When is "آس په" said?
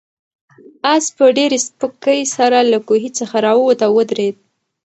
0.93-1.23